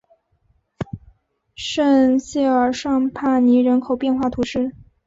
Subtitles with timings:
[1.53, 4.73] 圣谢尔尚帕尼人口变化图示